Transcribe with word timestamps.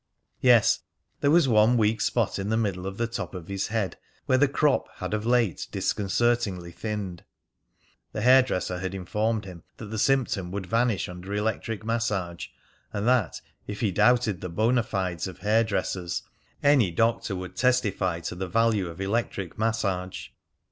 Yes, 0.39 0.79
there 1.19 1.29
was 1.29 1.47
one 1.47 1.77
weak 1.77 2.01
spot 2.01 2.39
in 2.39 2.49
the 2.49 2.57
middle 2.57 2.87
of 2.87 2.97
the 2.97 3.05
top 3.05 3.35
of 3.35 3.47
his 3.49 3.67
head 3.67 3.97
where 4.25 4.39
the 4.39 4.47
crop 4.47 4.87
had 4.95 5.13
of 5.13 5.27
late 5.27 5.67
disconcertingly 5.71 6.71
thinned. 6.71 7.23
The 8.11 8.21
hair 8.21 8.41
dresser 8.41 8.79
had 8.79 8.95
informed 8.95 9.45
him 9.45 9.61
that 9.77 9.91
the 9.91 9.99
symptom 9.99 10.49
would 10.53 10.65
vanish 10.65 11.07
under 11.07 11.31
electric 11.35 11.85
massage, 11.85 12.47
and 12.91 13.07
that, 13.07 13.41
if 13.67 13.81
he 13.81 13.91
doubted 13.91 14.41
the 14.41 14.49
bonafides 14.49 15.27
of 15.27 15.37
hair 15.37 15.63
dressers, 15.63 16.23
any 16.63 16.89
doctor 16.89 17.35
would 17.35 17.55
testify 17.55 18.21
to 18.21 18.33
the 18.33 18.47
value 18.47 18.87
of 18.89 18.99
electric 19.01 19.59
massage. 19.59 20.29